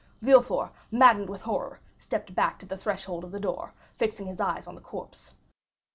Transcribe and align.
Villefort, 0.23 0.71
maddened 0.89 1.29
with 1.29 1.41
horror, 1.43 1.79
stepped 1.99 2.33
back 2.33 2.57
to 2.57 2.65
the 2.65 2.75
threshhold 2.75 3.23
of 3.23 3.29
the 3.29 3.39
door, 3.39 3.75
fixing 3.97 4.25
his 4.25 4.39
eyes 4.39 4.65
on 4.65 4.73
the 4.73 4.81
corpse. 4.81 5.29